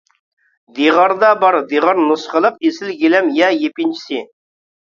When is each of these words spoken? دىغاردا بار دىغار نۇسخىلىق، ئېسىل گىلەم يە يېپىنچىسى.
دىغاردا 0.77 1.29
بار 1.43 1.57
دىغار 1.73 2.01
نۇسخىلىق، 2.07 2.57
ئېسىل 2.71 2.97
گىلەم 3.05 3.31
يە 3.41 3.55
يېپىنچىسى. 3.59 4.25